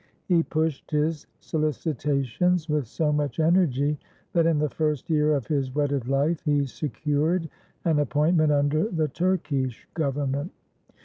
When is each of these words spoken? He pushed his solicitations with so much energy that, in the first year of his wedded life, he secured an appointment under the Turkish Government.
He 0.25 0.41
pushed 0.41 0.89
his 0.89 1.27
solicitations 1.41 2.67
with 2.67 2.87
so 2.87 3.13
much 3.13 3.39
energy 3.39 3.99
that, 4.33 4.47
in 4.47 4.57
the 4.57 4.67
first 4.71 5.11
year 5.11 5.35
of 5.35 5.45
his 5.45 5.75
wedded 5.75 6.07
life, 6.07 6.41
he 6.41 6.65
secured 6.65 7.47
an 7.85 7.99
appointment 7.99 8.51
under 8.51 8.89
the 8.89 9.09
Turkish 9.09 9.87
Government. 9.93 10.51